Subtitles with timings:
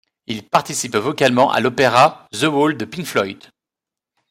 [0.25, 3.39] Il participe vocalement à l'opéra The Wall de Pink Floyd.